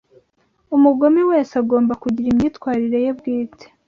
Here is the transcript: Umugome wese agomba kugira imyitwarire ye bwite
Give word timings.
Umugome 0.75 1.21
wese 1.29 1.53
agomba 1.61 1.93
kugira 2.03 2.27
imyitwarire 2.31 2.97
ye 3.05 3.11
bwite 3.19 3.65